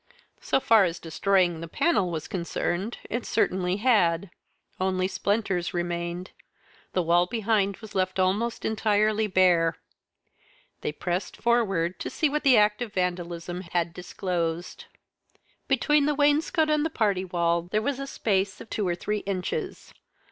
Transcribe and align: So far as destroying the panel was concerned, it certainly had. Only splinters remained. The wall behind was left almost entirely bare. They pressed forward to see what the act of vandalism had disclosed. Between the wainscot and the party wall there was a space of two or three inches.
So 0.39 0.59
far 0.59 0.83
as 0.83 0.97
destroying 0.97 1.61
the 1.61 1.67
panel 1.67 2.09
was 2.09 2.27
concerned, 2.27 2.97
it 3.07 3.23
certainly 3.23 3.75
had. 3.75 4.31
Only 4.79 5.07
splinters 5.07 5.75
remained. 5.75 6.31
The 6.93 7.03
wall 7.03 7.27
behind 7.27 7.77
was 7.81 7.93
left 7.93 8.17
almost 8.17 8.65
entirely 8.65 9.27
bare. 9.27 9.77
They 10.81 10.91
pressed 10.91 11.37
forward 11.37 11.99
to 11.99 12.09
see 12.09 12.29
what 12.29 12.41
the 12.43 12.57
act 12.57 12.81
of 12.81 12.93
vandalism 12.93 13.61
had 13.73 13.93
disclosed. 13.93 14.85
Between 15.67 16.07
the 16.07 16.15
wainscot 16.15 16.67
and 16.67 16.83
the 16.83 16.89
party 16.89 17.23
wall 17.23 17.61
there 17.71 17.79
was 17.83 17.99
a 17.99 18.07
space 18.07 18.59
of 18.59 18.71
two 18.71 18.87
or 18.87 18.95
three 18.95 19.19
inches. 19.19 19.93